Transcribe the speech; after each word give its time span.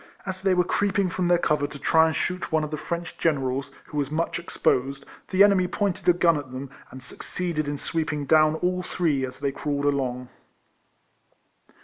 As 0.25 0.41
they 0.41 0.55
were 0.55 0.63
creeping 0.63 1.09
from 1.09 1.27
their 1.27 1.37
cover 1.37 1.67
to 1.67 1.77
try 1.77 2.07
and 2.07 2.15
shoot 2.15 2.51
one 2.51 2.63
of 2.63 2.71
the 2.71 2.75
French 2.77 3.19
generals, 3.19 3.69
who 3.85 3.97
was 3.99 4.09
much 4.09 4.39
exposed, 4.39 5.05
the 5.29 5.43
enemy 5.43 5.67
pointed 5.67 6.09
a 6.09 6.13
gun 6.13 6.37
at 6.37 6.49
them, 6.51 6.71
and 6.89 7.03
succeeded 7.03 7.67
in 7.67 7.77
sweeping 7.77 8.25
down 8.25 8.55
all 8.55 8.81
three, 8.81 9.23
as 9.23 9.37
they 9.41 9.51
crawled 9.51 9.85
along. 9.85 10.29